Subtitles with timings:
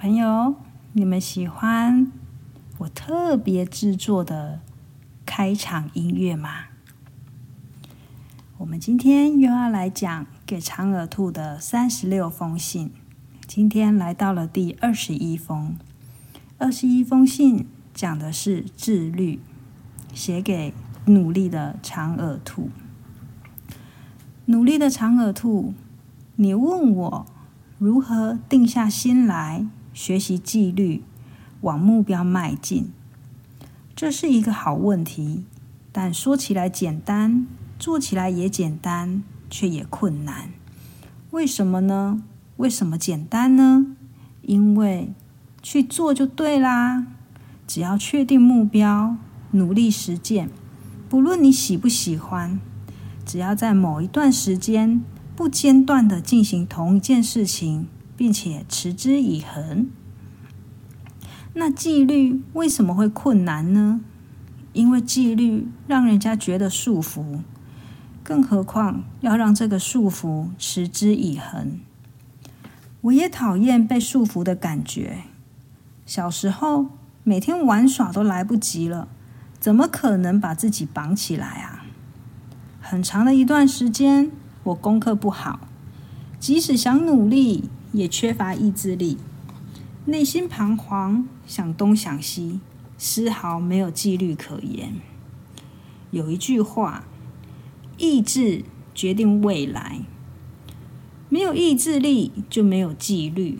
[0.00, 0.54] 朋友，
[0.92, 2.12] 你们喜欢
[2.78, 4.60] 我特别制作的
[5.26, 6.66] 开场音乐吗？
[8.58, 12.92] 我们今天又要来讲给长耳兔的三十六封信。
[13.48, 15.76] 今天来到了第二十一封，
[16.58, 19.40] 二十一封信讲的是自律，
[20.14, 20.72] 写给
[21.06, 22.70] 努力的长耳兔。
[24.44, 25.74] 努力的长耳兔，
[26.36, 27.26] 你问我
[27.78, 29.66] 如何定下心来
[29.98, 31.02] 学习纪律，
[31.62, 32.92] 往目标迈进？
[33.96, 35.42] 这是一个好问题，
[35.90, 37.48] 但说起来简单，
[37.80, 40.50] 做起来也简单，却也困难。
[41.32, 42.22] 为什么呢？
[42.58, 43.96] 为什么简单呢？
[44.42, 45.12] 因为
[45.64, 47.08] 去做就对啦。
[47.66, 49.16] 只要确定目标，
[49.50, 50.48] 努力实践，
[51.08, 52.60] 不论你喜不喜欢。
[53.26, 55.02] 只要在某一段时间
[55.34, 57.88] 不间断的进行同一件事情，
[58.18, 59.88] 并且持之以恒，
[61.54, 64.00] 那纪律为什么会困难呢？
[64.72, 67.38] 因为纪律让人家觉得束缚，
[68.24, 71.78] 更何况要让这个束缚持之以恒。
[73.02, 75.18] 我也讨厌被束缚的感觉。
[76.04, 76.86] 小时候
[77.22, 79.06] 每天玩耍都来不及了，
[79.60, 81.84] 怎么可能把自己绑起来啊？
[82.80, 84.32] 很长的一段时间，
[84.64, 85.68] 我功课不好，
[86.40, 89.16] 即使想努力，也缺乏意志力，
[90.06, 92.60] 内心彷徨，想东想西，
[92.96, 94.94] 丝毫没有纪律可言。
[96.10, 97.04] 有一句话
[97.98, 98.64] ：“意志
[98.94, 100.00] 决定未来。”
[101.30, 103.58] 没有意志力，就没有纪律。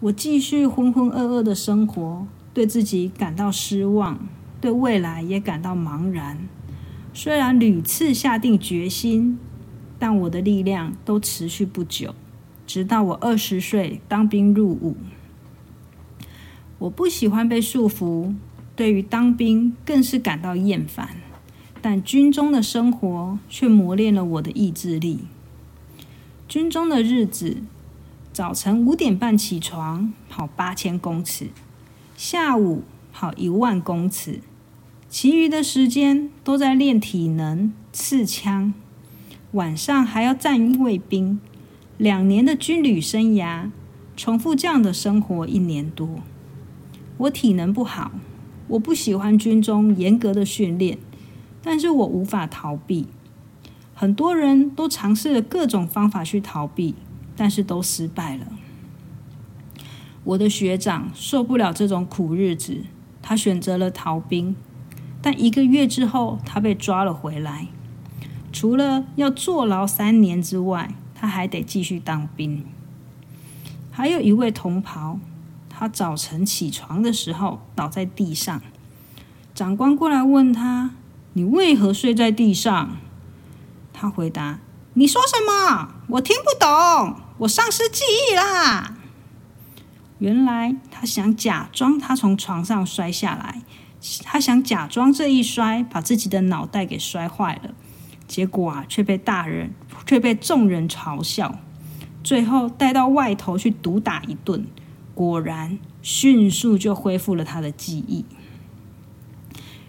[0.00, 4.28] 我继续浑浑噩噩的生活，对自己感到失望，
[4.60, 6.46] 对未来也感到茫然。
[7.14, 9.38] 虽然屡次下定决心，
[9.98, 12.14] 但我的力量都持续不久。
[12.68, 14.94] 直到我二十岁当兵入伍，
[16.78, 18.34] 我不喜欢被束缚，
[18.76, 21.16] 对于当兵更是感到厌烦。
[21.80, 25.20] 但军中的生活却磨练了我的意志力。
[26.46, 27.62] 军中的日子，
[28.34, 31.46] 早晨五点半起床跑八千公尺，
[32.18, 32.82] 下午
[33.14, 34.40] 跑一万公尺。
[35.08, 38.74] 其余的时间都在练体能、刺枪，
[39.52, 41.40] 晚上还要站卫兵。
[41.98, 43.70] 两年的军旅生涯，
[44.16, 46.20] 重复这样的生活一年多。
[47.16, 48.12] 我体能不好，
[48.68, 50.96] 我不喜欢军中严格的训练，
[51.60, 53.08] 但是我无法逃避。
[53.94, 56.94] 很多人都尝试了各种方法去逃避，
[57.34, 58.46] 但是都失败了。
[60.22, 62.84] 我的学长受不了这种苦日子，
[63.20, 64.54] 他选择了逃兵。
[65.20, 67.66] 但一个月之后，他被抓了回来。
[68.52, 72.64] 除了要坐牢三年之外，他还得继续当兵。
[73.90, 75.18] 还有一位同袍，
[75.68, 78.62] 他早晨起床的时候倒在地上，
[79.54, 80.92] 长官过来问他
[81.34, 82.96] ：“你为何睡在地上？”
[83.92, 84.60] 他回答
[84.94, 85.94] ：“你说什么？
[86.10, 88.94] 我听不懂，我丧失记忆啦。”
[90.20, 93.62] 原来他想假装他从床上摔下来。
[94.22, 97.74] 他想假装这一摔把自己的脑袋给摔坏了，
[98.28, 99.72] 结果啊却被大人
[100.06, 101.58] 却被众人嘲笑，
[102.22, 104.66] 最后带到外头去毒打一顿，
[105.14, 108.24] 果然迅速就恢复了他的记忆。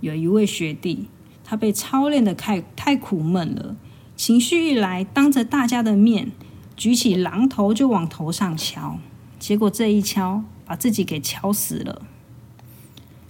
[0.00, 1.06] 有一位学弟，
[1.44, 3.76] 他被操练的太太苦闷了，
[4.16, 6.32] 情绪一来，当着大家的面
[6.74, 8.98] 举起榔头就往头上敲，
[9.38, 12.02] 结果这一敲把自己给敲死了。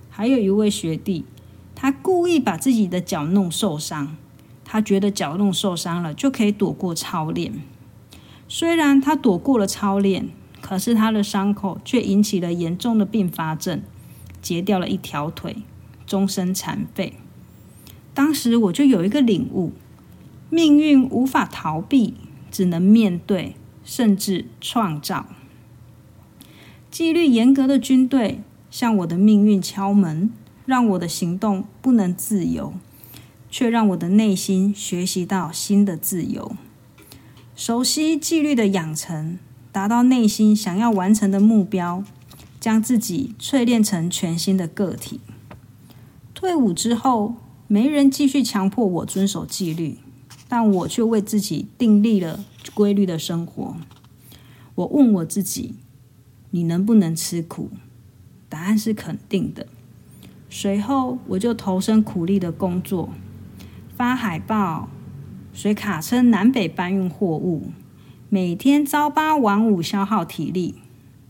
[0.09, 1.25] 还有一位学弟，
[1.75, 4.17] 他故意把自己的脚弄受伤，
[4.73, 7.53] 他觉得脚弄受伤了就可以躲过操练。
[8.49, 10.31] 虽然他躲过了操练，
[10.63, 13.83] 可是他的伤口却引起了严重的并发症，
[14.41, 15.59] 截掉了一条腿，
[16.07, 17.13] 终身残废。
[18.15, 19.73] 当时我就有一个领悟：
[20.49, 22.15] 命运无法逃避，
[22.51, 23.55] 只能面对，
[23.85, 25.27] 甚至创造。
[26.91, 28.41] 纪律严格的军队。
[28.71, 30.31] 向我的命运敲门，
[30.65, 32.73] 让我的行动不能自由，
[33.53, 36.57] 却让我的内心学习到新的自由。
[37.55, 39.39] 熟悉纪律的养成，
[39.71, 42.03] 达到内心想要完成的目标，
[42.59, 45.21] 将自己淬炼成全新的个体。
[46.33, 47.35] 退伍之后，
[47.69, 49.99] 没人继续强迫我遵守纪律，
[50.49, 53.77] 但我却为自己订立了规律的生活。
[54.75, 55.75] 我问我自己：
[56.53, 57.69] 你能不能吃苦？
[58.49, 59.67] 答案是肯定的。
[60.49, 63.11] 随后，我就投身苦力的工作，
[63.95, 64.89] 发海报、
[65.53, 67.73] 随卡车南北搬运货物，
[68.31, 70.77] 每天朝八晚五，消耗体力。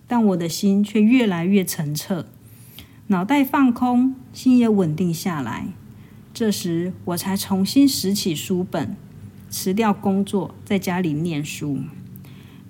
[0.06, 2.26] 但我的心却越来越澄澈，
[3.08, 5.68] 脑袋放空，心也稳定下来。
[6.32, 8.96] 这时，我才重新拾起书本，
[9.50, 11.78] 辞掉工作，在家里念书。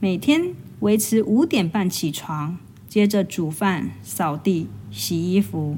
[0.00, 2.56] 每天维持五点半起床，
[2.88, 5.76] 接着煮饭、扫地、洗衣服。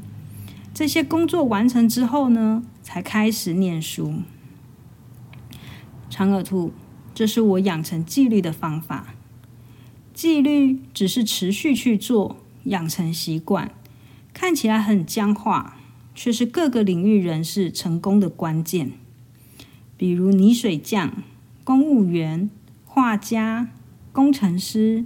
[0.74, 4.14] 这些工作完成之后呢，才开始念书。
[6.10, 6.72] 长耳兔，
[7.14, 9.14] 这是我养成纪律的方法。
[10.12, 13.70] 纪律只是持续去做，养成习惯，
[14.32, 15.76] 看起来很僵化。
[16.16, 18.92] 却是各个领域人士成功的关键，
[19.96, 21.24] 比如泥水匠、
[21.64, 22.48] 公务员、
[22.84, 23.70] 画家、
[24.12, 25.04] 工程师、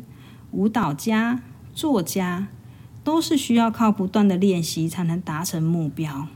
[0.51, 1.43] 舞蹈家、
[1.73, 2.49] 作家，
[3.09, 6.29] 都是需要靠不断的练习才能达成目标。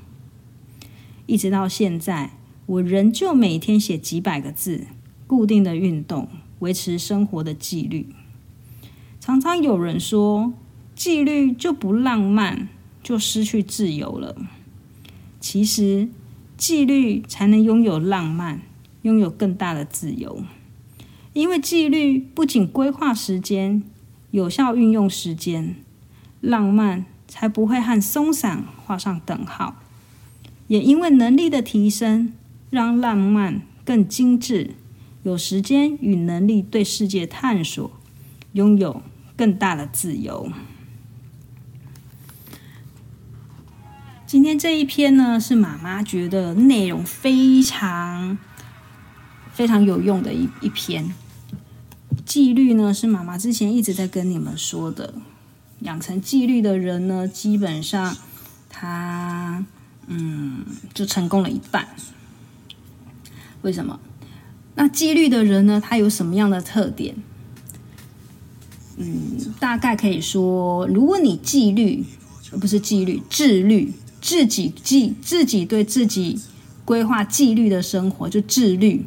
[1.26, 2.30] 一直到现在，
[2.64, 4.86] 我仍旧每天写几百个字，
[5.26, 6.28] 固定的运动，
[6.60, 8.06] 维持生活的纪律。
[9.20, 10.54] 常常有人说，
[10.94, 12.70] 纪律就不浪漫，
[13.02, 14.34] 就失去自由了。
[15.40, 16.08] 其实，
[16.56, 18.62] 纪律才能拥有浪漫，
[19.02, 20.42] 拥有更大的自由。
[21.34, 23.82] 因为纪律不仅规划时间，
[24.30, 25.76] 有效运用时间，
[26.42, 29.76] 浪漫才不会和松散画上等号。
[30.66, 32.34] 也因为能力的提升，
[32.68, 34.74] 让浪漫更精致，
[35.22, 37.90] 有时间与能力对世界探索，
[38.52, 39.02] 拥有
[39.36, 40.50] 更大的自由。
[44.26, 48.38] 今天这一篇呢，是妈妈觉得内容非常
[49.52, 51.12] 非常有用的一一篇。
[52.24, 55.14] 纪律呢，是妈妈之前一直在跟你们说的。
[55.82, 58.17] 养成纪律的人呢，基本上
[58.69, 59.64] 他
[60.06, 61.87] 嗯就成功了一半。
[63.62, 64.00] 为什么？
[64.75, 67.14] 那纪律的人呢，他有什么样的特点？
[68.96, 72.05] 嗯，大概可以说，如果你纪律，
[72.52, 73.93] 而不是纪律，自律。
[74.20, 76.40] 自己纪自己对自己
[76.85, 79.05] 规划纪律的生活，就自律。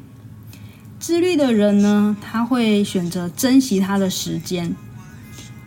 [0.99, 4.75] 自律的人呢，他会选择珍惜他的时间，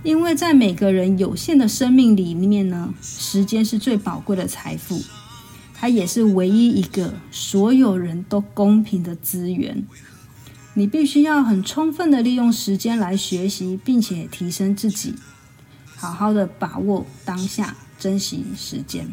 [0.03, 5.03] 因为在每个人有限的生命里面呢，时间是最宝贵的财富，
[5.75, 9.85] 它也是唯一一个所有人都公平的资源。
[10.75, 15.15] 你必须要很充分的利用时间来学习，并且提升自己，
[15.97, 17.77] 好好的把握当下。
[17.99, 19.13] 珍惜时间。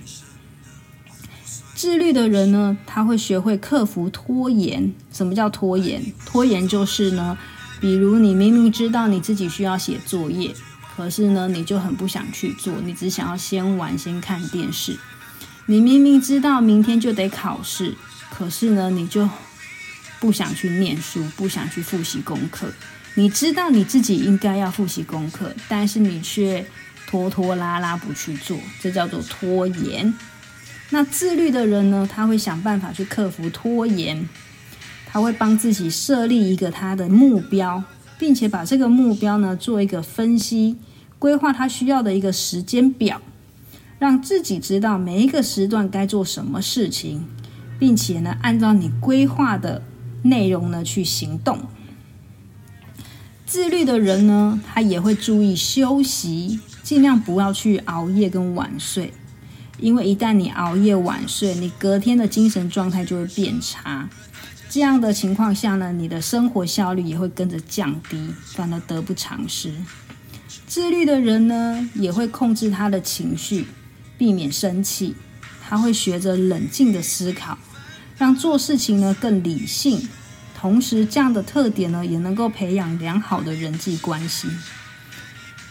[1.73, 4.93] 自律的人呢，他会学会克服拖延。
[5.11, 6.13] 什么叫拖延？
[6.23, 7.35] 拖延就是呢，
[7.81, 10.53] 比如你明明知道你自己需要写作业，
[10.95, 14.97] 可是呢，你就很不想去做，你只想要先玩、先看电视。
[15.65, 17.95] 你明明知道明天就得考试，
[18.29, 19.29] 可是呢，你就
[20.19, 22.71] 不想去念书，不想去复习功课。
[23.15, 26.65] 你知道你自己应该要复习功课，但是你却。
[27.07, 30.11] 拖拖拉拉不去做，这叫做拖延。
[30.89, 32.09] 那自律的人呢？
[32.11, 34.27] 他会想办法去克服拖延，
[35.05, 37.81] 他会帮自己设立一个他的目标，
[38.17, 40.75] 并且把这个目标呢做一个分析，
[41.25, 43.19] 规划他需要的一个时间表，
[43.97, 47.25] 让自己知道每一个时段该做什么事情，
[47.79, 49.81] 并且呢按照你规划的
[50.21, 51.57] 内容呢去行动。
[53.47, 56.59] 自律的人呢，他也会注意休息。
[56.83, 59.11] 尽量不要去熬夜跟晚睡，
[59.79, 64.07] 因为一旦你熬夜晚睡，你隔天的精神状态就会变差。
[64.69, 69.73] 这样的情况下呢，你的生活效率也会跟着降低，反而得不偿失。
[70.75, 73.65] 自律的人呢，也会控制他的情绪，
[74.17, 75.15] 避免生气。
[75.65, 77.57] 他会学着冷静的思考，
[78.17, 80.05] 让做事情呢更理性。
[80.53, 84.49] 同时，这样的特点呢，也能够培养良好的人际关系。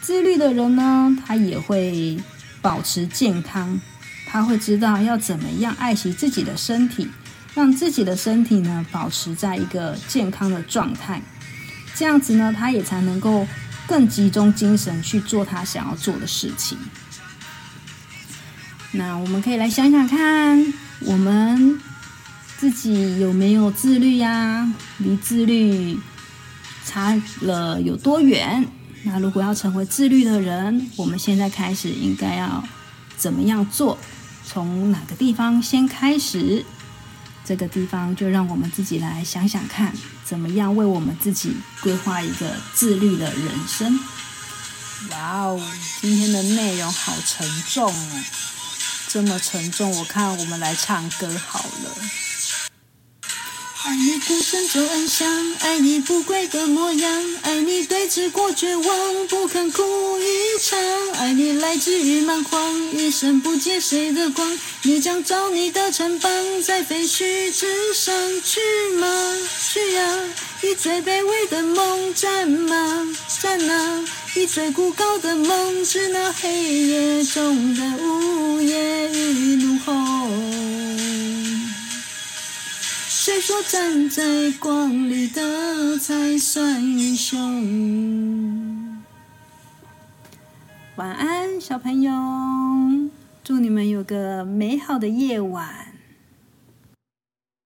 [0.01, 2.19] 自律的人呢，他也会
[2.63, 3.79] 保持健康，
[4.27, 7.07] 他会知道要怎么样爱惜自己的身体，
[7.55, 11.21] 让自己的身体呢保持在一个健康的状态。
[11.95, 13.47] 这样子呢，他也才能够
[13.87, 16.79] 更集中精神去做他想要做的事情。
[18.93, 21.81] 那我们可以来想想看，我们
[22.57, 24.73] 自己有没有自律呀？
[24.99, 25.99] 离自律
[26.87, 28.67] 差了有多远？
[29.03, 32.65] 那如果要成为自律的人，我们现在开始应该要
[33.17, 33.99] 怎么样做？
[34.47, 36.65] 从哪个地方先开始？
[37.45, 39.93] 这个地方就让我们自己来想想看，
[40.25, 44.01] 怎么样为我们自己规划一个自律的人生。
[45.11, 45.61] 哇哦，
[46.01, 48.25] 今天的内容好沉重哦，
[49.09, 52.24] 这么沉重，我看我们来唱歌好了。
[53.87, 59.83] 爱你孤身走暗巷，爱你不跪的模样，爱你对峙过绝望，不肯哭
[60.19, 60.79] 一场。
[61.19, 64.59] 爱你来自于蛮荒，一生不借谁的光。
[64.85, 68.59] 你将造你的城邦，在废墟之上去
[68.99, 69.37] 吗？
[69.71, 70.19] 去呀！
[70.63, 73.15] 以最卑微的梦战吗？
[73.43, 74.03] 战啊！
[74.35, 77.74] 以最孤高的梦，致那黑夜中
[83.55, 89.01] 说站在光里的才算英雄？
[90.97, 92.11] 晚安，小朋友，
[93.45, 95.94] 祝你们有个美好的夜晚。